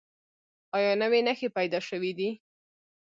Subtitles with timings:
[0.75, 2.29] ایا نوي نښې پیدا شوي دي؟